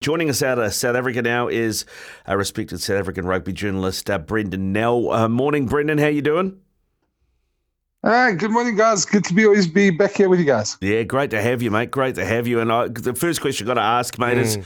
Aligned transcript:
Joining 0.00 0.30
us 0.30 0.42
out 0.42 0.58
of 0.58 0.72
South 0.72 0.96
Africa 0.96 1.20
now 1.20 1.48
is 1.48 1.84
a 2.24 2.34
respected 2.34 2.80
South 2.80 2.96
African 2.96 3.26
rugby 3.26 3.52
journalist, 3.52 4.08
uh, 4.08 4.18
Brenden 4.18 4.72
Nel. 4.72 5.10
Uh, 5.10 5.28
morning, 5.28 5.68
Brenden. 5.68 6.00
How 6.00 6.06
you 6.06 6.22
doing? 6.22 6.58
Uh, 8.02 8.30
good 8.30 8.50
morning, 8.50 8.76
guys. 8.76 9.04
Good 9.04 9.24
to 9.24 9.34
be 9.34 9.44
always 9.44 9.66
be 9.66 9.90
back 9.90 10.12
here 10.12 10.30
with 10.30 10.38
you 10.38 10.46
guys. 10.46 10.78
Yeah, 10.80 11.02
great 11.02 11.28
to 11.32 11.42
have 11.42 11.60
you, 11.60 11.70
mate. 11.70 11.90
Great 11.90 12.14
to 12.14 12.24
have 12.24 12.46
you. 12.46 12.60
And 12.60 12.72
I, 12.72 12.88
the 12.88 13.12
first 13.12 13.42
question 13.42 13.66
I 13.66 13.68
got 13.68 13.74
to 13.74 13.82
ask, 13.82 14.18
mate, 14.18 14.38
mm. 14.38 14.40
is 14.40 14.56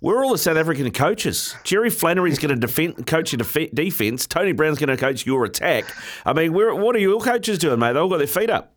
where 0.00 0.18
are 0.18 0.24
all 0.24 0.32
the 0.32 0.36
South 0.36 0.58
African 0.58 0.90
coaches? 0.90 1.56
Jerry 1.64 1.88
Flannery's 1.88 2.38
going 2.38 2.54
to 2.54 2.60
defend, 2.60 3.06
coach 3.06 3.32
your 3.32 3.38
def- 3.38 3.74
defence. 3.74 4.26
Tony 4.26 4.52
Brown's 4.52 4.78
going 4.78 4.90
to 4.90 4.98
coach 4.98 5.24
your 5.24 5.46
attack. 5.46 5.86
I 6.26 6.34
mean, 6.34 6.52
where, 6.52 6.74
what 6.74 6.94
are 6.96 6.98
your 6.98 7.18
coaches 7.18 7.56
doing, 7.56 7.78
mate? 7.78 7.94
They 7.94 7.98
all 7.98 8.10
got 8.10 8.18
their 8.18 8.26
feet 8.26 8.50
up. 8.50 8.74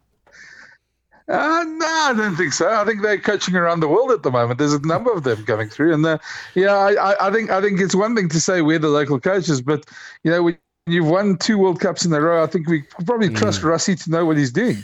Uh, 1.28 1.66
no, 1.68 1.86
I 1.86 2.14
don't 2.16 2.36
think 2.36 2.54
so. 2.54 2.70
I 2.70 2.86
think 2.86 3.02
they're 3.02 3.18
coaching 3.18 3.56
around 3.56 3.80
the 3.80 3.88
world 3.88 4.12
at 4.12 4.22
the 4.22 4.30
moment. 4.30 4.60
There's 4.60 4.74
a 4.74 4.86
number 4.86 5.12
of 5.12 5.24
them 5.24 5.44
coming 5.46 5.70
through, 5.70 5.94
and 5.94 6.06
uh, 6.06 6.20
yeah, 6.54 6.76
I, 6.76 7.28
I 7.28 7.32
think 7.32 7.50
I 7.50 7.62
think 7.62 7.82
it's 7.82 7.96
one 7.96 8.16
thing 8.16 8.30
to 8.30 8.40
say 8.40 8.62
we're 8.62 8.78
the 8.78 8.90
local 8.90 9.20
coaches, 9.20 9.60
but 9.60 9.86
you 10.24 10.30
know, 10.30 10.44
when 10.44 10.58
you've 10.86 11.08
won 11.08 11.38
two 11.38 11.58
World 11.58 11.80
Cups 11.80 12.06
in 12.06 12.14
a 12.14 12.22
row, 12.22 12.44
I 12.44 12.48
think 12.48 12.68
we 12.68 12.84
probably 13.06 13.30
trust 13.30 13.62
mm. 13.62 13.72
Rassie 13.72 14.02
to 14.04 14.12
know 14.12 14.24
what 14.24 14.38
he's 14.38 14.52
doing. 14.52 14.84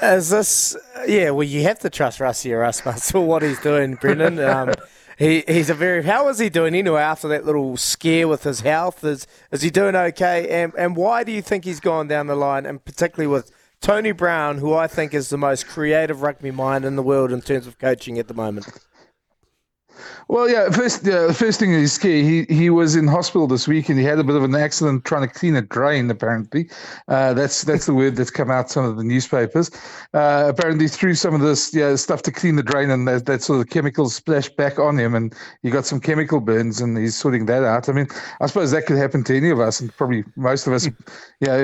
As 0.00 0.30
this, 0.30 0.74
yeah, 1.06 1.30
well, 1.30 1.46
you 1.46 1.62
have 1.64 1.78
to 1.80 1.90
trust 1.90 2.18
Rassie 2.18 2.50
Erasmus 2.50 3.10
for 3.10 3.20
what 3.20 3.42
he's 3.42 3.60
doing, 3.60 3.96
Brenden. 3.98 4.42
Um, 4.42 4.74
he, 5.18 5.44
he's 5.46 5.68
a 5.68 5.74
very. 5.74 6.02
How 6.02 6.28
is 6.28 6.38
he 6.38 6.48
doing 6.48 6.74
anyway 6.74 7.02
after 7.02 7.28
that 7.28 7.44
little 7.44 7.76
scare 7.76 8.26
with 8.26 8.44
his 8.44 8.60
health? 8.60 9.04
Is 9.04 9.26
is 9.52 9.60
he 9.60 9.68
doing 9.68 9.94
okay? 9.94 10.48
And 10.48 10.72
and 10.78 10.96
why 10.96 11.24
do 11.24 11.32
you 11.32 11.42
think 11.42 11.64
he's 11.64 11.80
gone 11.80 12.08
down 12.08 12.26
the 12.26 12.36
line, 12.36 12.64
and 12.64 12.82
particularly 12.82 13.26
with 13.26 13.50
Tony 13.80 14.12
Brown, 14.12 14.58
who 14.58 14.74
I 14.74 14.86
think 14.86 15.14
is 15.14 15.28
the 15.28 15.38
most 15.38 15.66
creative 15.66 16.22
rugby 16.22 16.50
mind 16.50 16.84
in 16.84 16.96
the 16.96 17.02
world 17.02 17.32
in 17.32 17.40
terms 17.40 17.66
of 17.66 17.78
coaching 17.78 18.18
at 18.18 18.28
the 18.28 18.34
moment. 18.34 18.66
Well, 20.30 20.46
yeah. 20.46 20.68
First, 20.68 21.06
yeah, 21.06 21.26
the 21.26 21.32
first 21.32 21.58
thing 21.58 21.72
is. 21.72 21.96
He 21.96 22.44
he 22.50 22.68
was 22.68 22.94
in 22.94 23.06
hospital 23.08 23.46
this 23.46 23.66
week 23.66 23.88
and 23.88 23.98
he 23.98 24.04
had 24.04 24.18
a 24.18 24.24
bit 24.24 24.36
of 24.36 24.42
an 24.44 24.54
accident 24.54 25.06
trying 25.06 25.26
to 25.26 25.34
clean 25.34 25.56
a 25.56 25.62
drain. 25.62 26.10
Apparently, 26.10 26.68
uh, 27.08 27.32
that's 27.32 27.62
that's 27.62 27.86
the 27.86 27.94
word 27.94 28.16
that's 28.16 28.30
come 28.30 28.50
out 28.50 28.70
some 28.70 28.84
of 28.84 28.98
the 28.98 29.04
newspapers. 29.04 29.70
Uh, 30.12 30.44
apparently, 30.46 30.86
threw 30.86 31.14
some 31.14 31.34
of 31.34 31.40
this 31.40 31.72
yeah 31.72 31.96
stuff 31.96 32.20
to 32.22 32.30
clean 32.30 32.56
the 32.56 32.62
drain 32.62 32.90
and 32.90 33.08
that, 33.08 33.24
that 33.24 33.42
sort 33.42 33.60
of 33.60 33.70
chemicals 33.70 34.14
splashed 34.14 34.54
back 34.56 34.78
on 34.78 34.98
him 34.98 35.14
and 35.14 35.34
he 35.62 35.70
got 35.70 35.86
some 35.86 35.98
chemical 35.98 36.40
burns 36.40 36.78
and 36.78 36.98
he's 36.98 37.16
sorting 37.16 37.46
that 37.46 37.64
out. 37.64 37.88
I 37.88 37.92
mean, 37.92 38.06
I 38.42 38.46
suppose 38.48 38.70
that 38.72 38.84
could 38.84 38.98
happen 38.98 39.24
to 39.24 39.36
any 39.36 39.48
of 39.48 39.60
us 39.60 39.80
and 39.80 39.90
probably 39.96 40.24
most 40.36 40.66
of 40.66 40.74
us, 40.74 40.86
yeah, 41.40 41.56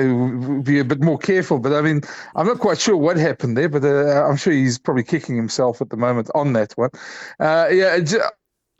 be 0.63 0.79
a 0.79 0.83
bit 0.83 1.01
more 1.01 1.19
careful. 1.19 1.59
But 1.59 1.73
I 1.73 1.81
mean, 1.81 2.01
I'm 2.35 2.47
not 2.47 2.59
quite 2.59 2.79
sure 2.79 2.97
what 2.97 3.17
happened 3.17 3.57
there, 3.57 3.69
but 3.69 3.85
uh, 3.85 4.25
I'm 4.25 4.37
sure 4.37 4.53
he's 4.53 4.79
probably 4.79 5.03
kicking 5.03 5.35
himself 5.35 5.81
at 5.81 5.91
the 5.91 5.97
moment 5.97 6.31
on 6.33 6.53
that 6.53 6.73
one. 6.75 6.89
Uh, 7.39 7.67
yeah 7.71 7.99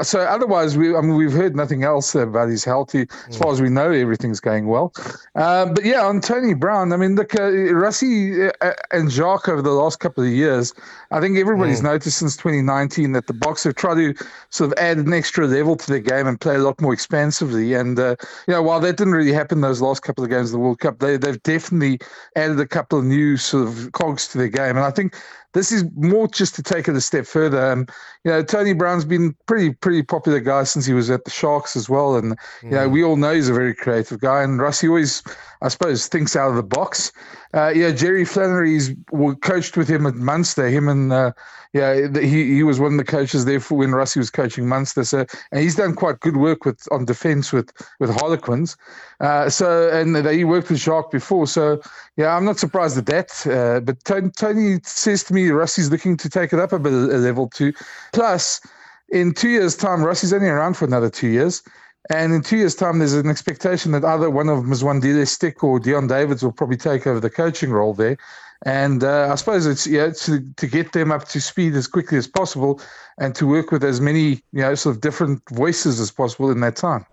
so 0.02 0.20
otherwise, 0.20 0.78
we 0.78 0.94
I 0.96 1.02
mean 1.02 1.16
we've 1.16 1.32
heard 1.32 1.56
nothing 1.56 1.84
else 1.84 2.16
about 2.16 2.50
his 2.50 2.66
health. 2.66 2.92
He, 2.92 3.08
as 3.30 3.38
far 3.38 3.54
as 3.54 3.62
we 3.62 3.70
know, 3.70 3.92
everything's 3.92 4.42
going 4.42 4.68
well. 4.68 4.94
Um, 5.36 5.74
but 5.74 5.86
yeah, 5.86 6.06
on 6.06 6.20
Tony 6.20 6.54
Brown, 6.54 6.92
I 6.92 6.98
mean, 6.98 7.16
look, 7.16 7.34
uh, 7.34 7.40
Rassie 7.40 8.52
uh, 8.62 8.74
and 8.92 9.10
Jacques 9.10 9.48
over 9.48 9.62
the 9.62 9.72
last 9.72 10.02
couple 10.02 10.24
of 10.24 10.30
years, 10.30 10.74
I 11.12 11.22
think 11.22 11.38
everybody's 11.38 11.80
mm. 11.80 11.86
noticed 11.86 12.18
since 12.18 12.36
2019 12.36 13.14
that 13.14 13.28
the 13.28 13.34
Boks 13.34 13.64
have 13.64 13.76
tried 13.76 13.96
to 13.96 14.14
sort 14.50 14.72
of 14.72 14.78
add 14.78 14.98
an 14.98 15.14
extra 15.14 15.48
level 15.48 15.78
to 15.78 15.88
their 15.88 16.00
game 16.00 16.28
and 16.28 16.40
play 16.42 16.56
a 16.56 16.60
lot 16.60 16.82
more 16.82 16.92
expansively. 16.92 17.74
And 17.74 17.98
uh, 17.98 18.18
you 18.48 18.54
know, 18.54 18.62
while 18.62 18.82
that 18.82 18.98
didn't 18.98 19.14
really 19.14 19.34
happen 19.34 19.62
those 19.62 19.82
last 19.82 20.04
couple 20.04 20.26
of 20.26 20.30
games 20.30 20.50
of 20.50 20.54
the 20.54 20.60
World 20.60 20.80
Cup, 20.80 21.00
they 21.00 21.16
they've 21.16 21.42
definitely 21.44 22.00
added 22.36 22.60
a 22.60 22.68
couple 22.68 23.00
of 23.00 23.06
new 23.06 23.38
sort 23.38 23.68
of 23.68 23.92
cogs 23.94 24.28
to 24.30 24.38
their 24.38 24.50
game. 24.50 24.76
And 24.76 24.80
I 24.80 24.92
think 24.92 25.16
this 25.56 25.72
is 25.72 25.86
more 25.96 26.28
just 26.28 26.54
to 26.56 26.62
take 26.62 26.88
it 26.88 26.96
a 26.96 27.02
step 27.02 27.26
further. 27.26 27.72
Um, 27.72 27.88
you 28.24 28.32
know, 28.32 28.44
Tony 28.44 28.74
Brown's 28.74 29.06
been 29.06 29.34
pretty 29.48 29.74
pretty 29.74 30.04
popular 30.04 30.40
guy 30.40 30.66
since 30.66 30.86
he 30.86 30.94
was 30.94 31.10
at 31.10 31.24
the 31.24 31.32
Sharks 31.32 31.76
as 31.76 31.90
well, 31.90 32.16
and 32.16 32.36
you 32.62 32.72
know 32.72 32.90
we 32.90 33.04
all 33.04 33.16
know 33.16 33.34
he's 33.34 33.50
a 33.50 33.54
very 33.54 33.74
creative 33.74 34.20
guy. 34.20 34.44
And 34.44 34.60
Rassie 34.60 34.90
always, 34.90 35.24
I 35.62 35.70
suppose, 35.70 36.08
thinks 36.08 36.36
out 36.36 36.50
of 36.50 36.56
the 36.56 36.64
box. 36.64 37.12
Uh, 37.54 37.70
yeah, 37.70 37.92
Jerry 37.92 38.26
Flannery's 38.26 38.94
coached 39.42 39.78
with 39.78 39.88
him 39.88 40.06
at 40.06 40.16
Munster. 40.16 40.68
Him 40.68 40.90
and 40.90 41.14
uh, 41.14 41.32
yeah, 41.72 42.08
he 42.20 42.56
he 42.56 42.64
was 42.64 42.80
one 42.80 42.94
of 42.94 42.98
the 42.98 43.04
coaches 43.06 43.46
there 43.46 43.60
for 43.60 43.78
when 43.78 43.92
Rassie 43.92 44.18
was 44.18 44.30
coaching 44.30 44.68
Munster. 44.68 45.04
So 45.04 45.26
and 45.52 45.62
he's 45.62 45.76
done 45.76 45.96
quite 45.96 46.20
good 46.20 46.38
work 46.38 46.66
with 46.66 46.86
on 46.92 47.06
defence 47.06 47.54
with 47.54 47.72
with 48.00 48.10
Harlequins. 48.10 48.76
Uh, 49.20 49.50
so 49.50 49.90
and 49.90 50.16
he 50.28 50.44
worked 50.44 50.70
with 50.70 50.80
Jacques 50.80 51.12
before. 51.12 51.48
So 51.48 51.82
yeah, 52.18 52.36
I'm 52.36 52.46
not 52.46 52.60
surprised 52.60 52.98
at 52.98 53.06
that. 53.08 53.46
Uh, 53.46 53.82
but 53.82 54.04
Tony, 54.06 54.32
Tony 54.32 54.80
says 54.84 55.24
to 55.26 55.34
me, 55.34 55.45
Rassie's 55.50 55.92
looking 55.92 56.18
to 56.18 56.30
take 56.30 56.54
it 56.54 56.60
up 56.60 56.74
a 56.74 56.80
bit 56.80 56.94
a 56.94 57.18
level 57.18 57.50
too. 57.50 57.74
Plus, 58.14 58.62
in 59.10 59.34
two 59.34 59.50
years' 59.50 59.76
time, 59.76 60.00
Rassie's 60.00 60.34
only 60.34 60.48
around 60.48 60.76
for 60.76 60.86
another 60.86 61.10
two 61.10 61.28
years. 61.28 61.62
And 62.10 62.34
in 62.34 62.42
two 62.44 62.58
years' 62.58 62.76
time, 62.76 63.00
there's 63.00 63.14
an 63.14 63.30
expectation 63.30 63.92
that 63.94 64.06
either 64.06 64.30
one 64.30 64.50
of 64.50 64.64
Mzwandile 64.64 65.28
Stick 65.28 65.64
or 65.64 65.80
Deon 65.80 66.08
Davids 66.08 66.44
will 66.44 66.52
probably 66.52 66.78
take 66.78 67.08
over 67.08 67.20
the 67.20 67.30
coaching 67.30 67.72
role 67.72 67.94
there. 67.94 68.18
And 68.64 69.04
uh, 69.04 69.30
I 69.32 69.36
suppose 69.36 69.66
it's 69.66 69.86
yeah 69.86 70.12
to, 70.12 70.40
to 70.58 70.68
get 70.68 70.94
them 70.94 71.12
up 71.12 71.28
to 71.30 71.42
speed 71.42 71.76
as 71.76 71.88
quickly 71.88 72.18
as 72.18 72.28
possible 72.28 72.82
and 73.18 73.36
to 73.36 73.46
work 73.46 73.72
with 73.72 73.84
as 73.84 74.00
many 74.02 74.42
you 74.54 74.62
know 74.62 74.76
sort 74.76 74.96
of 74.96 75.02
different 75.02 75.42
voices 75.50 76.00
as 76.00 76.12
possible 76.12 76.50
in 76.52 76.62
that 76.62 76.76
time. 76.76 77.06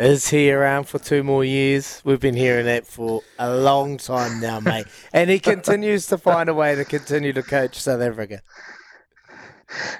Is 0.00 0.30
he 0.30 0.50
around 0.50 0.84
for 0.84 0.98
two 0.98 1.22
more 1.22 1.44
years? 1.44 2.00
We've 2.06 2.18
been 2.18 2.34
hearing 2.34 2.64
that 2.64 2.86
for 2.86 3.20
a 3.38 3.54
long 3.54 3.98
time 3.98 4.40
now, 4.40 4.58
mate. 4.58 4.86
and 5.12 5.28
he 5.28 5.38
continues 5.38 6.06
to 6.06 6.16
find 6.16 6.48
a 6.48 6.54
way 6.54 6.74
to 6.74 6.86
continue 6.86 7.34
to 7.34 7.42
coach 7.42 7.78
South 7.78 8.00
Africa. 8.00 8.40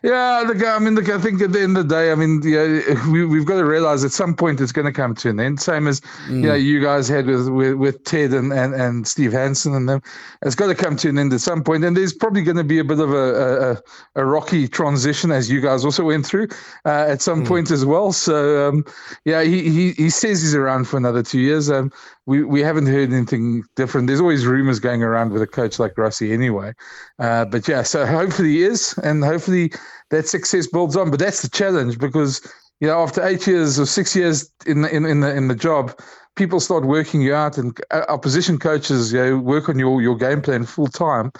Yeah, 0.02 0.42
look, 0.46 0.64
I 0.64 0.78
mean, 0.78 0.94
look, 0.94 1.08
I 1.08 1.18
think 1.18 1.40
at 1.40 1.52
the 1.52 1.60
end 1.60 1.76
of 1.76 1.88
the 1.88 1.94
day, 1.94 2.10
I 2.10 2.14
mean, 2.14 2.40
yeah, 2.44 3.08
we, 3.10 3.24
we've 3.24 3.46
got 3.46 3.56
to 3.56 3.64
realize 3.64 4.04
at 4.04 4.12
some 4.12 4.34
point 4.34 4.60
it's 4.60 4.72
going 4.72 4.86
to 4.86 4.92
come 4.92 5.14
to 5.16 5.30
an 5.30 5.40
end. 5.40 5.60
Same 5.60 5.86
as, 5.86 6.00
mm. 6.00 6.42
you 6.42 6.48
know, 6.48 6.54
you 6.54 6.80
guys 6.80 7.08
had 7.08 7.26
with, 7.26 7.48
with, 7.48 7.74
with 7.74 8.04
Ted 8.04 8.32
and, 8.32 8.52
and, 8.52 8.74
and 8.74 9.06
Steve 9.06 9.32
Hansen 9.32 9.74
and 9.74 9.88
them. 9.88 10.02
It's 10.42 10.54
got 10.54 10.66
to 10.66 10.74
come 10.74 10.96
to 10.96 11.08
an 11.08 11.18
end 11.18 11.32
at 11.32 11.40
some 11.40 11.62
point. 11.62 11.84
And 11.84 11.96
there's 11.96 12.12
probably 12.12 12.42
going 12.42 12.56
to 12.56 12.64
be 12.64 12.78
a 12.78 12.84
bit 12.84 12.98
of 12.98 13.12
a, 13.12 13.72
a, 14.16 14.22
a 14.22 14.24
rocky 14.24 14.66
transition 14.66 15.30
as 15.30 15.50
you 15.50 15.60
guys 15.60 15.84
also 15.84 16.04
went 16.04 16.26
through 16.26 16.48
uh, 16.84 17.06
at 17.08 17.22
some 17.22 17.44
mm. 17.44 17.48
point 17.48 17.70
as 17.70 17.84
well. 17.84 18.12
So, 18.12 18.68
um, 18.68 18.84
yeah, 19.24 19.42
he, 19.42 19.70
he, 19.70 19.92
he 19.92 20.10
says 20.10 20.42
he's 20.42 20.54
around 20.54 20.88
for 20.88 20.96
another 20.96 21.22
two 21.22 21.40
years. 21.40 21.70
Um, 21.70 21.92
we, 22.26 22.44
we 22.44 22.60
haven't 22.60 22.86
heard 22.86 23.12
anything 23.12 23.64
different. 23.76 24.06
There's 24.06 24.20
always 24.20 24.46
rumors 24.46 24.78
going 24.78 25.02
around 25.02 25.32
with 25.32 25.42
a 25.42 25.46
coach 25.46 25.78
like 25.78 25.94
Rassie 25.94 26.32
anyway. 26.32 26.72
Uh, 27.18 27.44
but 27.44 27.66
yeah, 27.66 27.82
so 27.82 28.06
hopefully 28.06 28.50
he 28.50 28.62
is, 28.62 28.96
and 29.02 29.24
hopefully 29.24 29.72
that 30.10 30.28
success 30.28 30.66
builds 30.66 30.96
on. 30.96 31.10
But 31.10 31.18
that's 31.18 31.42
the 31.42 31.48
challenge 31.48 31.98
because 31.98 32.40
you 32.80 32.88
know 32.88 33.02
after 33.02 33.26
eight 33.26 33.46
years 33.46 33.80
or 33.80 33.86
six 33.86 34.14
years 34.14 34.50
in 34.66 34.82
the, 34.82 34.94
in 34.94 35.04
in 35.06 35.20
the 35.20 35.34
in 35.34 35.48
the 35.48 35.54
job, 35.54 35.98
people 36.36 36.60
start 36.60 36.84
working 36.84 37.22
you 37.22 37.34
out, 37.34 37.58
and 37.58 37.78
uh, 37.90 38.04
opposition 38.08 38.58
coaches 38.58 39.12
you 39.12 39.18
know 39.18 39.38
work 39.38 39.68
on 39.68 39.78
your 39.78 40.00
your 40.02 40.16
game 40.16 40.42
plan 40.42 40.64
full 40.64 40.88
time, 40.88 41.32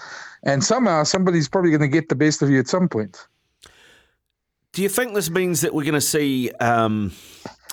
and 0.43 0.63
somehow 0.63 1.03
somebody's 1.03 1.47
probably 1.47 1.69
going 1.69 1.81
to 1.81 1.87
get 1.87 2.09
the 2.09 2.15
best 2.15 2.41
of 2.41 2.49
you 2.49 2.59
at 2.59 2.67
some 2.67 2.89
point. 2.89 3.27
Do 4.73 4.81
you 4.81 4.89
think 4.89 5.13
this 5.13 5.29
means 5.29 5.61
that 5.61 5.73
we're 5.73 5.83
going 5.83 5.93
to 5.93 6.01
see 6.01 6.49
um, 6.59 7.11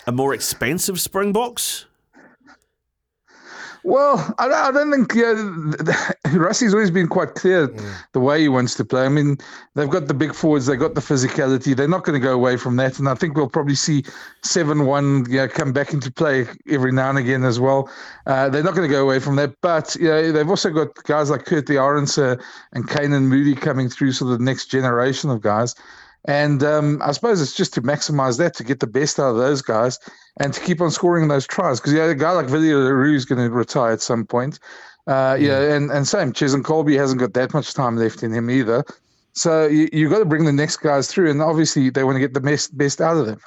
a 0.07 0.13
more 0.13 0.35
expansive 0.35 1.01
Springboks? 1.01 1.88
Well, 3.85 4.35
I, 4.39 4.47
I 4.47 4.71
don't 4.73 4.91
think 4.91 5.15
yeah, 5.15 5.35
Rassie's 6.37 6.75
always 6.75 6.91
been 6.91 7.09
quite 7.09 7.35
clear 7.35 7.69
mm. 7.69 7.95
the 8.13 8.21
way 8.21 8.41
he 8.41 8.49
wants 8.49 8.75
to 8.77 8.85
play. 8.85 9.05
I 9.05 9.09
mean, 9.09 9.39
they've 9.75 9.89
got 9.89 10.09
the 10.09 10.15
big 10.15 10.35
forwards, 10.35 10.67
they've 10.67 10.79
got 10.79 10.95
the 10.95 11.01
physicality. 11.01 11.77
They're 11.77 11.89
not 11.89 12.05
going 12.05 12.21
to 12.21 12.25
go 12.25 12.33
away 12.33 12.57
from 12.57 12.77
that, 12.77 12.99
and 12.99 13.09
I 13.09 13.15
think 13.15 13.37
we'll 13.37 13.49
probably 13.49 13.75
see 13.75 14.05
seven-one 14.43 15.27
yeah, 15.31 15.47
come 15.47 15.73
back 15.73 15.93
into 15.93 16.11
play 16.11 16.47
every 16.69 16.93
now 16.93 17.11
and 17.11 17.19
again 17.19 17.45
as 17.45 17.61
well. 17.61 17.91
Uh, 18.27 18.49
they're 18.49 18.63
not 18.63 18.75
going 18.75 18.89
to 18.89 18.93
go 18.93 19.03
away 19.03 19.21
from 19.21 19.37
that, 19.37 19.55
but 19.61 19.97
yeah, 20.01 20.31
they've 20.31 20.49
also 20.49 20.71
got 20.71 20.95
guys 21.05 21.31
like 21.31 21.45
Kurt-Lee 21.45 21.77
Arendse 21.77 22.43
and 22.73 22.89
Canan 22.89 23.29
Moodie 23.29 23.55
coming 23.55 23.89
through, 23.89 24.13
so 24.13 24.25
the 24.25 24.39
next 24.39 24.67
generation 24.67 25.31
of 25.31 25.41
guys. 25.41 25.75
And 26.25 26.63
um, 26.63 27.01
I 27.03 27.13
suppose 27.13 27.41
it's 27.41 27.55
just 27.55 27.75
to 27.75 27.83
maximize 27.83 28.39
that 28.39 28.55
to 28.57 28.65
get 28.65 28.81
the 28.81 28.87
best 28.87 29.19
out 29.19 29.31
of 29.31 29.37
those 29.37 29.63
guys 29.63 29.99
and 30.41 30.53
to 30.53 30.61
keep 30.61 30.81
on 30.81 30.91
scoring 30.91 31.29
those 31.29 31.47
tries. 31.47 31.81
Because 31.81 31.95
yeah, 31.95 32.05
a 32.05 32.15
guy 32.15 32.33
like 32.33 32.49
Willie 32.49 32.75
le 32.75 33.15
is 33.15 33.25
going 33.25 33.41
to 33.41 33.55
retire 33.55 33.93
at 33.93 34.03
some 34.03 34.27
point. 34.27 34.59
Uh, 35.07 35.35
mm. 35.35 35.41
Yeah, 35.41 35.75
and, 35.75 35.91
and 35.91 36.07
same, 36.07 36.33
Cheslin 36.33 36.63
Kolbe 36.63 36.97
hasn't 36.99 37.21
got 37.21 37.33
that 37.35 37.55
much 37.55 37.73
time 37.73 37.97
left 37.97 38.23
in 38.23 38.33
him 38.33 38.51
either. 38.51 38.85
So 39.33 39.67
you 39.67 39.89
you 39.93 40.11
got 40.11 40.19
to 40.19 40.25
bring 40.25 40.45
the 40.45 40.53
next 40.53 40.79
guys 40.79 41.09
through, 41.09 41.31
and 41.31 41.41
obviously 41.41 41.91
they 41.91 42.05
want 42.05 42.17
to 42.17 42.21
get 42.21 42.35
the 42.35 42.41
best 42.41 42.77
best 42.77 43.01
out 43.01 43.17
of 43.17 43.27
them. 43.27 43.41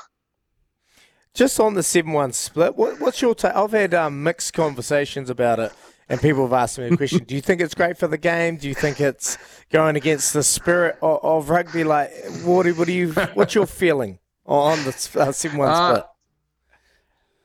Just 1.33 1.59
on 1.59 1.75
the 1.75 1.83
seven 1.83 2.13
one 2.13 2.31
split, 2.31 2.75
what, 2.75 2.99
what's 2.99 3.21
your 3.21 3.35
take? 3.35 3.55
I've 3.55 3.71
had 3.71 3.93
um, 3.93 4.23
mixed 4.23 4.53
conversations 4.53 5.29
about 5.29 5.59
it 5.59 5.73
and 6.11 6.21
people 6.21 6.43
have 6.43 6.53
asked 6.53 6.77
me 6.77 6.87
a 6.87 6.97
question: 6.97 7.23
Do 7.23 7.35
you 7.35 7.41
think 7.41 7.61
it's 7.61 7.73
great 7.73 7.97
for 7.97 8.07
the 8.07 8.17
game? 8.17 8.57
Do 8.57 8.67
you 8.67 8.75
think 8.75 8.99
it's 8.99 9.37
going 9.71 9.95
against 9.95 10.33
the 10.33 10.43
spirit 10.43 10.97
of, 11.01 11.23
of 11.23 11.49
rugby? 11.49 11.83
Like, 11.83 12.11
what, 12.43 12.67
what 12.67 12.85
do 12.85 12.93
you? 12.93 13.13
What's 13.33 13.55
your 13.55 13.65
feeling 13.65 14.19
on 14.45 14.77
the 14.83 15.09
uh, 15.15 15.31
seven 15.31 15.57
one 15.57 15.69
uh, 15.69 15.95
split? 15.95 16.05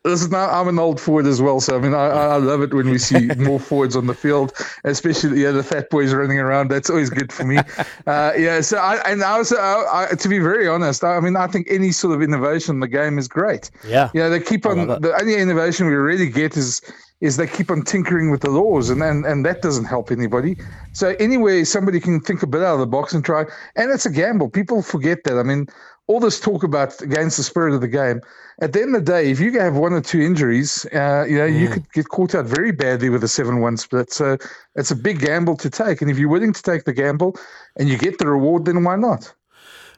Listen, 0.07 0.33
I'm 0.35 0.69
an 0.69 0.79
old 0.79 1.01
forward 1.01 1.27
as 1.27 1.43
well, 1.43 1.59
so 1.59 1.77
I 1.77 1.81
mean, 1.81 1.93
I, 1.93 2.07
I 2.07 2.37
love 2.37 2.63
it 2.63 2.73
when 2.73 2.91
we 2.91 2.99
see 2.99 3.27
more 3.39 3.59
forwards 3.59 3.97
on 3.97 4.07
the 4.07 4.15
field, 4.15 4.53
especially 4.85 5.43
yeah, 5.43 5.51
the 5.51 5.65
fat 5.65 5.91
boys 5.91 6.15
running 6.15 6.39
around. 6.39 6.71
That's 6.71 6.89
always 6.89 7.11
good 7.11 7.33
for 7.33 7.45
me. 7.45 7.59
Uh, 8.07 8.33
yeah, 8.39 8.61
so 8.61 8.77
I 8.77 8.97
and 9.11 9.23
I 9.25 9.39
was 9.39 9.53
I, 9.53 10.09
I, 10.11 10.15
to 10.15 10.29
be 10.29 10.39
very 10.39 10.69
honest, 10.69 11.03
I, 11.03 11.17
I, 11.17 11.21
mean, 11.21 11.35
I 11.35 11.49
think 11.49 11.67
any 11.69 11.91
sort 11.91 12.15
of 12.15 12.23
innovation 12.23 12.77
in 12.77 12.81
the 12.81 12.89
game 12.89 13.19
is 13.19 13.27
great. 13.27 13.71
Yeah, 13.87 14.11
yeah, 14.15 14.29
they 14.29 14.39
keep 14.39 14.65
on. 14.65 14.87
The 14.87 15.17
only 15.21 15.35
innovation 15.35 15.87
we 15.87 15.95
really 15.95 16.29
get 16.29 16.57
is 16.57 16.81
is 17.21 17.37
they 17.37 17.47
keep 17.47 17.71
on 17.71 17.83
tinkering 17.83 18.31
with 18.31 18.43
the 18.43 18.51
laws 18.51 18.91
and, 18.91 19.03
and, 19.03 19.25
and 19.25 19.45
that 19.47 19.63
doesn't 19.63 19.87
help 19.87 20.11
anybody. 20.11 20.57
So 20.93 21.17
anyway, 21.19 21.65
somebody 21.65 21.99
can 21.99 22.21
think 22.21 22.43
a 22.43 22.47
bit 22.47 22.63
out 22.63 22.75
of 22.75 22.81
the 22.81 22.87
box 22.87 23.15
and 23.15 23.25
try 23.25 23.45
and 23.75 23.91
it's 23.91 24.07
a 24.07 24.11
gamble. 24.11 24.51
People 24.51 24.83
forget 24.83 25.25
that. 25.25 25.39
I 25.39 25.43
mean, 25.43 25.67
all 26.09 26.21
this 26.21 26.39
talk 26.39 26.63
about 26.63 27.01
against 27.03 27.37
the 27.37 27.43
spirit 27.43 27.75
of 27.75 27.81
the 27.81 27.89
game. 27.89 28.21
At 28.61 28.73
the 28.73 28.81
end 28.81 28.95
of 28.95 29.05
the 29.05 29.13
day, 29.13 29.31
if 29.31 29.41
you 29.41 29.59
have 29.59 29.77
one 29.77 29.93
or 29.93 30.01
two 30.01 30.21
injuries, 30.21 30.87
uh, 30.95 31.25
you 31.29 31.37
know, 31.37 31.49
mm. 31.49 31.61
you 31.61 31.69
could 31.69 31.91
get 31.93 32.09
caught 32.09 32.35
out 32.35 32.47
very 32.47 32.73
badly 32.73 33.11
with 33.11 33.23
a 33.25 33.29
seven-one 33.29 33.77
split. 33.77 34.13
So 34.13 34.39
it's 34.77 34.91
a 34.91 34.97
big 34.97 35.21
gamble 35.21 35.57
to 35.59 35.69
take. 35.69 36.01
And 36.01 36.11
if 36.11 36.19
you're 36.19 36.29
willing 36.29 36.53
to 36.53 36.63
take 36.63 36.85
the 36.85 36.93
gamble 36.93 37.37
and 37.77 37.89
you 37.89 37.99
get 37.99 38.19
the 38.19 38.29
reward, 38.29 38.65
then 38.65 38.83
why 38.85 38.97
not? 38.97 39.35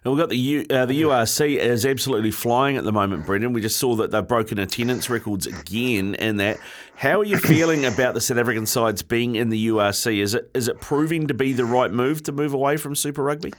And 0.04 0.14
we've 0.14 0.20
got 0.20 0.30
the 0.30 0.38
U, 0.38 0.66
uh, 0.70 0.86
the 0.86 1.02
URC 1.02 1.58
is 1.58 1.84
absolutely 1.84 2.30
flying 2.30 2.76
at 2.76 2.84
the 2.84 2.92
moment, 2.92 3.26
Brenden. 3.26 3.52
We 3.52 3.60
just 3.60 3.78
saw 3.78 3.96
that 3.96 4.10
they've 4.10 4.26
broken 4.26 4.58
attendance 4.58 5.10
records 5.10 5.46
again. 5.46 6.14
And 6.14 6.38
that, 6.40 6.58
how 6.94 7.20
are 7.20 7.24
you 7.24 7.36
feeling 7.38 7.84
about 7.84 8.14
the 8.14 8.20
South 8.20 8.38
African 8.38 8.64
sides 8.64 9.02
being 9.02 9.34
in 9.34 9.50
the 9.50 9.68
URC? 9.68 10.20
Is 10.20 10.34
it 10.34 10.50
is 10.54 10.68
it 10.68 10.80
proving 10.80 11.26
to 11.26 11.34
be 11.34 11.52
the 11.52 11.64
right 11.64 11.90
move 11.90 12.22
to 12.24 12.32
move 12.32 12.54
away 12.54 12.76
from 12.76 12.94
Super 12.94 13.22
Rugby? 13.22 13.52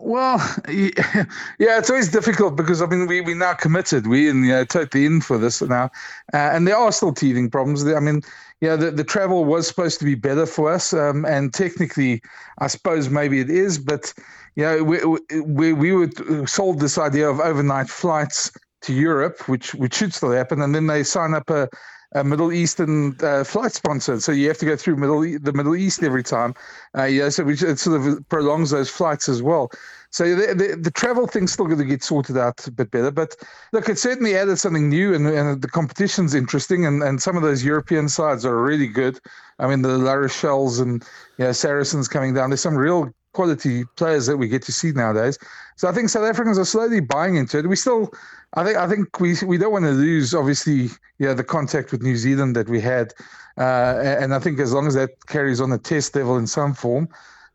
Well, 0.00 0.38
yeah, 0.68 1.78
it's 1.78 1.90
always 1.90 2.10
difficult 2.10 2.56
because 2.56 2.80
I 2.80 2.86
mean 2.86 3.06
we 3.06 3.20
we 3.20 3.34
now 3.34 3.52
committed, 3.52 4.06
we 4.06 4.28
and 4.30 4.44
you 4.44 4.52
know, 4.52 4.64
totally 4.64 5.04
in 5.04 5.20
for 5.20 5.36
this 5.36 5.60
now, 5.60 5.90
uh, 6.32 6.36
and 6.52 6.66
there 6.66 6.76
are 6.76 6.90
still 6.90 7.12
teething 7.12 7.50
problems. 7.50 7.86
I 7.86 8.00
mean, 8.00 8.22
yeah, 8.60 8.76
the, 8.76 8.90
the 8.90 9.04
travel 9.04 9.44
was 9.44 9.68
supposed 9.68 9.98
to 9.98 10.06
be 10.06 10.14
better 10.14 10.46
for 10.46 10.72
us, 10.72 10.94
um, 10.94 11.26
and 11.26 11.52
technically, 11.52 12.22
I 12.58 12.68
suppose 12.68 13.10
maybe 13.10 13.40
it 13.40 13.50
is, 13.50 13.78
but 13.78 14.12
you 14.56 14.64
know, 14.64 14.82
we, 14.82 14.98
we, 15.42 15.72
we 15.74 15.92
were 15.92 16.46
sold 16.46 16.80
this 16.80 16.98
idea 16.98 17.28
of 17.28 17.38
overnight 17.38 17.88
flights 17.88 18.50
to 18.82 18.94
Europe, 18.94 19.48
which 19.48 19.74
which 19.74 19.94
should 19.94 20.14
still 20.14 20.32
happen, 20.32 20.62
and 20.62 20.74
then 20.74 20.86
they 20.86 21.02
sign 21.02 21.34
up 21.34 21.50
a, 21.50 21.68
a 22.12 22.24
Middle 22.24 22.52
Eastern 22.52 23.16
uh, 23.22 23.44
flight 23.44 23.72
sponsor, 23.72 24.18
so 24.20 24.32
you 24.32 24.48
have 24.48 24.58
to 24.58 24.66
go 24.66 24.76
through 24.76 24.96
Middle 24.96 25.20
the 25.20 25.52
Middle 25.52 25.76
East 25.76 26.02
every 26.02 26.24
time. 26.24 26.54
Uh, 26.96 27.04
yeah, 27.04 27.28
so 27.28 27.48
it 27.48 27.78
sort 27.78 28.00
of 28.00 28.28
prolongs 28.28 28.70
those 28.70 28.90
flights 28.90 29.28
as 29.28 29.42
well. 29.42 29.70
So 30.12 30.34
the, 30.34 30.54
the, 30.54 30.76
the 30.76 30.90
travel 30.90 31.28
thing's 31.28 31.52
still 31.52 31.66
going 31.66 31.78
to 31.78 31.84
get 31.84 32.02
sorted 32.02 32.36
out 32.36 32.66
a 32.66 32.72
bit 32.72 32.90
better. 32.90 33.12
But 33.12 33.36
look, 33.72 33.88
it 33.88 33.96
certainly 33.96 34.36
added 34.36 34.56
something 34.56 34.88
new, 34.88 35.14
and, 35.14 35.26
and 35.28 35.62
the 35.62 35.68
competition's 35.68 36.34
interesting, 36.34 36.84
and, 36.84 37.00
and 37.02 37.22
some 37.22 37.36
of 37.36 37.42
those 37.42 37.64
European 37.64 38.08
sides 38.08 38.44
are 38.44 38.60
really 38.60 38.88
good. 38.88 39.20
I 39.60 39.68
mean, 39.68 39.82
the 39.82 39.96
La 39.96 40.14
Rochelles 40.14 40.80
and 40.80 41.04
you 41.38 41.44
know, 41.44 41.52
Saracens 41.52 42.08
coming 42.08 42.34
down. 42.34 42.50
There's 42.50 42.60
some 42.60 42.76
real 42.76 43.14
quality 43.32 43.84
players 43.96 44.26
that 44.26 44.36
we 44.36 44.48
get 44.48 44.62
to 44.62 44.72
see 44.72 44.92
nowadays. 44.92 45.38
So 45.76 45.88
I 45.88 45.92
think 45.92 46.08
South 46.08 46.24
Africans 46.24 46.58
are 46.58 46.64
slowly 46.64 47.00
buying 47.00 47.36
into 47.36 47.58
it. 47.58 47.68
We 47.68 47.76
still, 47.76 48.10
I 48.54 48.64
think, 48.64 48.76
I 48.76 48.88
think 48.88 49.20
we 49.20 49.36
we 49.46 49.58
don't 49.58 49.72
want 49.72 49.84
to 49.84 49.92
lose, 49.92 50.34
obviously, 50.34 50.90
yeah, 51.18 51.34
the 51.34 51.44
contact 51.44 51.92
with 51.92 52.02
New 52.02 52.16
Zealand 52.16 52.56
that 52.56 52.68
we 52.68 52.80
had, 52.80 53.14
uh, 53.58 54.00
and 54.02 54.34
I 54.34 54.38
think 54.38 54.58
as 54.58 54.72
long 54.72 54.86
as 54.86 54.94
that 54.94 55.26
carries 55.26 55.60
on 55.60 55.72
a 55.72 55.78
test 55.78 56.14
level 56.16 56.36
in 56.36 56.46
some 56.46 56.74
form. 56.74 57.08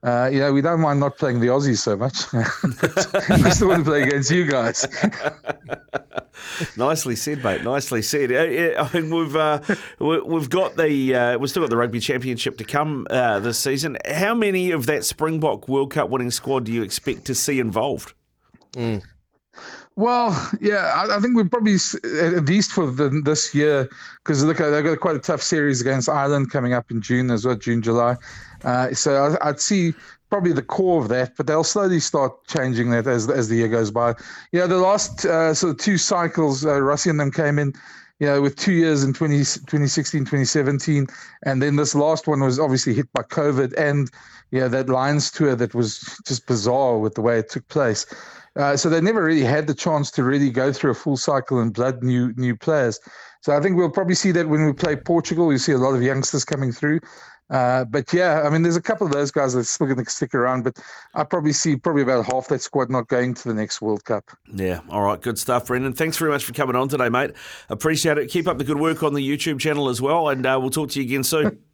Uh, 0.06 0.30
you 0.32 0.40
know, 0.40 0.54
we 0.54 0.62
don't 0.62 0.82
mind 0.82 1.00
not 1.00 1.18
playing 1.18 1.40
the 1.40 1.48
Aussies 1.48 1.80
so 1.80 1.98
much. 1.98 2.32
we 3.44 3.50
still 3.50 3.70
want 3.70 3.84
to 3.84 3.90
play 3.90 4.04
against 4.04 4.30
you 4.30 4.46
guys. 4.46 4.88
Nicely 6.78 7.16
said, 7.16 7.44
mate. 7.44 7.64
Nicely 7.64 8.04
said. 8.04 8.32
I 8.32 8.88
mean, 8.94 9.10
we've 9.10 9.36
uh, 9.36 9.62
we've 10.00 10.50
got 10.50 10.76
the 10.76 11.16
uh, 11.16 11.38
we've 11.40 11.50
still 11.50 11.64
got 11.64 11.72
the 11.72 11.78
rugby 11.78 12.00
championship 12.00 12.58
to 12.60 12.64
come 12.64 13.08
uh, 13.10 13.40
this 13.40 13.58
season. 13.58 13.98
How 14.06 14.36
many 14.36 14.70
of 14.70 14.86
that 14.86 15.06
Springbok 15.06 15.68
World 15.68 15.92
Cup 15.92 16.10
winning 16.10 16.30
squad 16.30 16.66
do 16.66 16.72
you 16.72 16.84
expect 16.84 17.26
to 17.26 17.34
see 17.34 17.60
involved? 17.60 18.14
Mm. 18.74 19.02
Well, 19.98 20.52
yeah, 20.60 20.92
I, 20.94 21.16
I, 21.16 21.20
think 21.22 21.38
we're 21.38 21.48
probably 21.48 21.76
at 21.76 22.46
least 22.46 22.74
for 22.74 22.92
the, 22.92 23.22
this 23.24 23.56
year 23.56 23.90
because 24.24 24.44
look, 24.44 24.58
they've 24.58 24.84
got 24.84 25.00
quite 25.00 25.16
a 25.16 25.20
tough 25.20 25.42
series 25.42 25.80
against 25.80 26.10
Ireland 26.10 26.52
coming 26.52 26.74
up 26.74 26.92
in 26.92 27.02
June 27.02 27.32
as 27.32 27.46
well, 27.46 27.56
June 27.56 27.82
July. 27.82 28.18
Uh, 28.66 28.94
so 28.94 29.38
I, 29.42 29.50
I'd 29.50 29.62
see 29.62 29.94
probably 30.30 30.52
the 30.52 30.62
core 30.62 31.02
of 31.02 31.08
that, 31.10 31.38
but 31.38 31.48
they'll 31.48 31.64
slowly 31.64 32.02
start 32.02 32.46
changing 32.48 32.90
that 32.90 33.08
as 33.08 33.30
as 33.30 33.48
the 33.48 33.56
year 33.56 33.70
goes 33.70 33.90
by. 33.90 34.16
Know, 34.52 34.68
the 34.68 34.78
last 34.78 35.24
uh, 35.26 35.54
sort 35.54 35.72
of 35.72 35.78
two 35.78 35.98
cycles, 35.98 36.66
uh, 36.66 36.74
Rassie 36.74 37.10
and 37.10 37.20
them 37.20 37.32
came 37.32 37.58
in, 37.58 37.74
you 38.20 38.28
know, 38.28 38.42
with 38.42 38.56
two 38.56 38.74
years 38.74 39.04
in 39.04 39.14
20, 39.14 39.38
2016, 39.38 40.22
2017, 40.22 41.08
and 41.44 41.62
then 41.62 41.76
this 41.76 41.94
last 41.94 42.28
one 42.28 42.40
was 42.42 42.60
obviously 42.60 42.94
hit 42.94 43.12
by 43.14 43.22
COVID 43.24 43.74
and 43.78 44.10
you 44.52 44.60
know, 44.62 44.70
that 44.70 44.90
Lions 44.90 45.32
tour 45.32 45.56
that 45.56 45.76
was 45.76 46.18
just 46.26 46.48
bizarre 46.48 46.98
with 46.98 47.16
the 47.16 47.22
way 47.22 47.40
it 47.40 47.50
took 47.50 47.68
place. 47.68 48.06
Uh, 48.56 48.78
so 48.78 48.90
they 48.90 49.02
never 49.02 49.24
really 49.24 49.44
had 49.44 49.68
the 49.68 49.74
chance 49.74 50.10
to 50.12 50.24
really 50.24 50.50
go 50.50 50.72
through 50.72 50.92
a 50.92 50.96
full 50.96 51.18
cycle 51.18 51.60
and 51.60 51.74
blood 51.74 52.02
new 52.04 52.32
new 52.38 52.56
players. 52.56 53.00
So 53.42 53.56
I 53.56 53.60
think 53.60 53.76
we'll 53.76 53.92
probably 53.92 54.16
see 54.16 54.32
that 54.32 54.48
when 54.48 54.66
we 54.66 54.74
play 54.74 54.96
Portugal. 54.96 55.52
You 55.52 55.58
see 55.58 55.74
a 55.74 55.78
lot 55.78 55.94
of 55.94 56.02
youngsters 56.02 56.46
coming 56.46 56.72
through. 56.72 57.02
Uh, 57.50 57.86
but 57.86 58.12
yeah, 58.12 58.42
I 58.44 58.50
mean, 58.50 58.64
there's 58.64 58.76
a 58.76 58.82
couple 58.82 59.06
of 59.06 59.14
those 59.14 59.30
guys 59.30 59.54
that's 59.54 59.70
still 59.70 59.88
going 59.88 60.04
to 60.04 60.10
stick 60.10 60.34
around, 60.34 60.64
but 60.64 60.80
I 61.14 61.24
probably 61.24 61.54
see 61.54 61.76
probably 61.76 62.02
about 62.02 62.26
half 62.26 62.48
that 62.48 62.62
squad 62.62 62.90
not 62.90 63.08
going 63.08 63.36
to 63.36 63.48
the 63.48 63.54
next 63.54 63.82
World 63.82 64.04
Cup. 64.04 64.32
Yeah, 64.54 64.80
all 64.90 65.04
right, 65.04 65.22
good 65.22 65.38
stuff, 65.38 65.68
Brenden. 65.68 65.96
Thanks 65.96 66.18
very 66.18 66.32
much 66.32 66.44
for 66.44 66.54
coming 66.54 66.76
on 66.76 66.88
today, 66.88 67.10
mate. 67.10 67.32
Appreciate 67.70 68.18
it. 68.18 68.30
Keep 68.30 68.48
up 68.48 68.58
the 68.58 68.64
good 68.64 68.80
work 68.80 69.04
on 69.04 69.14
the 69.14 69.28
YouTube 69.28 69.60
channel 69.60 69.90
as 69.90 70.02
well, 70.02 70.30
and 70.30 70.46
uh, 70.46 70.58
we'll 70.60 70.72
talk 70.72 70.90
to 70.92 71.00
you 71.00 71.06
again 71.06 71.24
soon. 71.24 71.60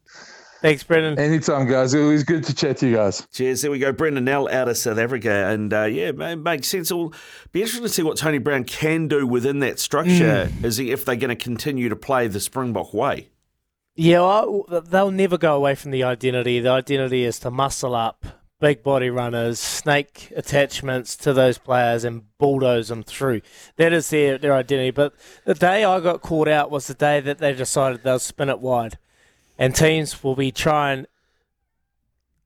Thanks, 0.62 0.84
Brenden. 0.84 1.18
Anytime, 1.18 1.66
guys. 1.66 1.92
It 1.92 2.04
was 2.04 2.22
good 2.22 2.44
to 2.44 2.54
chat 2.54 2.76
to 2.78 2.86
you 2.86 2.94
guys. 2.94 3.26
Cheers. 3.32 3.62
There 3.62 3.70
we 3.72 3.80
go. 3.80 3.92
Brenden 3.92 4.22
Nel 4.22 4.48
out 4.48 4.68
of 4.68 4.76
South 4.76 4.96
Africa. 4.96 5.48
And 5.48 5.74
uh, 5.74 5.86
yeah, 5.86 6.12
it 6.14 6.36
makes 6.36 6.68
sense. 6.68 6.88
It'll 6.88 7.12
be 7.50 7.62
interesting 7.62 7.82
to 7.82 7.88
see 7.88 8.04
what 8.04 8.16
Tony 8.16 8.38
Brown 8.38 8.62
can 8.62 9.08
do 9.08 9.26
within 9.26 9.58
that 9.58 9.80
structure 9.80 10.48
mm. 10.48 10.64
is 10.64 10.76
he, 10.76 10.92
if 10.92 11.04
they're 11.04 11.16
going 11.16 11.36
to 11.36 11.44
continue 11.44 11.88
to 11.88 11.96
play 11.96 12.28
the 12.28 12.38
Springbok 12.38 12.94
way. 12.94 13.28
Yeah, 13.94 14.44
they'll 14.84 15.10
never 15.10 15.36
go 15.36 15.54
away 15.54 15.74
from 15.74 15.90
the 15.90 16.02
identity. 16.02 16.60
The 16.60 16.70
identity 16.70 17.24
is 17.24 17.38
to 17.40 17.50
muscle 17.50 17.94
up 17.94 18.24
big 18.62 18.82
body 18.84 19.10
runners, 19.10 19.58
snake 19.58 20.32
attachments 20.36 21.16
to 21.16 21.32
those 21.32 21.58
players, 21.58 22.04
and 22.04 22.22
bulldoze 22.38 22.88
them 22.88 23.02
through. 23.02 23.42
That 23.76 23.92
is 23.92 24.08
their, 24.08 24.38
their 24.38 24.54
identity. 24.54 24.92
But 24.92 25.14
the 25.44 25.54
day 25.54 25.82
I 25.84 25.98
got 25.98 26.22
caught 26.22 26.46
out 26.46 26.70
was 26.70 26.86
the 26.86 26.94
day 26.94 27.18
that 27.20 27.38
they 27.38 27.52
decided 27.52 28.02
they'll 28.02 28.20
spin 28.20 28.48
it 28.48 28.60
wide. 28.60 28.98
And 29.58 29.74
teams 29.74 30.22
will 30.22 30.36
be 30.36 30.52
trying 30.52 31.06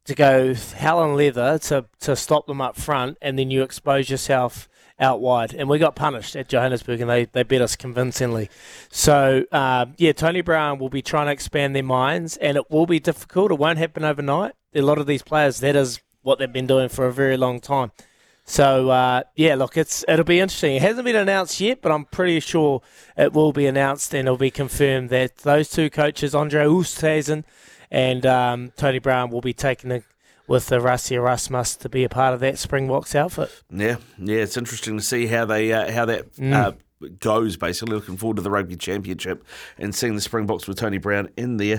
to 0.06 0.14
go 0.14 0.54
hell 0.54 1.04
and 1.04 1.16
leather 1.16 1.58
to, 1.58 1.84
to 2.00 2.16
stop 2.16 2.46
them 2.46 2.62
up 2.62 2.76
front, 2.76 3.18
and 3.20 3.38
then 3.38 3.50
you 3.50 3.62
expose 3.62 4.08
yourself 4.08 4.68
out 4.98 5.20
wide, 5.20 5.54
and 5.54 5.68
we 5.68 5.78
got 5.78 5.94
punished 5.94 6.36
at 6.36 6.48
Johannesburg, 6.48 7.00
and 7.00 7.10
they, 7.10 7.26
they 7.26 7.42
beat 7.42 7.60
us 7.60 7.76
convincingly. 7.76 8.48
So 8.90 9.44
uh, 9.52 9.86
yeah, 9.96 10.12
Tony 10.12 10.40
Brown 10.40 10.78
will 10.78 10.88
be 10.88 11.02
trying 11.02 11.26
to 11.26 11.32
expand 11.32 11.76
their 11.76 11.82
minds, 11.82 12.36
and 12.38 12.56
it 12.56 12.70
will 12.70 12.86
be 12.86 12.98
difficult. 12.98 13.52
It 13.52 13.58
won't 13.58 13.78
happen 13.78 14.04
overnight. 14.04 14.52
A 14.74 14.80
lot 14.80 14.98
of 14.98 15.06
these 15.06 15.22
players, 15.22 15.60
that 15.60 15.76
is 15.76 16.00
what 16.22 16.38
they've 16.38 16.52
been 16.52 16.66
doing 16.66 16.88
for 16.88 17.06
a 17.06 17.12
very 17.12 17.36
long 17.36 17.60
time. 17.60 17.92
So 18.48 18.90
uh, 18.90 19.22
yeah, 19.34 19.56
look, 19.56 19.76
it's 19.76 20.04
it'll 20.08 20.24
be 20.24 20.38
interesting. 20.38 20.76
It 20.76 20.82
hasn't 20.82 21.04
been 21.04 21.16
announced 21.16 21.60
yet, 21.60 21.82
but 21.82 21.90
I'm 21.90 22.04
pretty 22.04 22.38
sure 22.38 22.80
it 23.16 23.32
will 23.32 23.52
be 23.52 23.66
announced 23.66 24.14
and 24.14 24.28
it'll 24.28 24.38
be 24.38 24.52
confirmed 24.52 25.10
that 25.10 25.38
those 25.38 25.68
two 25.68 25.90
coaches, 25.90 26.32
Andre 26.32 26.64
Oosthuizen 26.64 27.42
and 27.90 28.24
um, 28.24 28.72
Tony 28.76 29.00
Brown, 29.00 29.30
will 29.30 29.40
be 29.40 29.52
taking 29.52 29.90
the 29.90 30.04
with 30.46 30.66
the 30.66 30.78
Rassie 30.78 31.12
Erasmus 31.12 31.76
to 31.76 31.88
be 31.88 32.04
a 32.04 32.08
part 32.08 32.34
of 32.34 32.40
that 32.40 32.58
Springboks 32.58 33.14
outfit. 33.14 33.50
Yeah, 33.70 33.96
yeah, 34.18 34.38
it's 34.38 34.56
interesting 34.56 34.96
to 34.96 35.02
see 35.02 35.26
how 35.26 35.44
they 35.44 35.72
uh, 35.72 35.90
how 35.92 36.04
that 36.04 36.32
mm. 36.36 36.52
uh, 36.52 36.72
goes. 37.20 37.56
Basically, 37.56 37.94
looking 37.94 38.16
forward 38.16 38.36
to 38.36 38.42
the 38.42 38.50
rugby 38.50 38.76
championship 38.76 39.44
and 39.78 39.94
seeing 39.94 40.14
the 40.14 40.20
Springboks 40.20 40.66
with 40.66 40.78
Tony 40.78 40.98
Brown 40.98 41.28
in 41.36 41.56
there. 41.56 41.74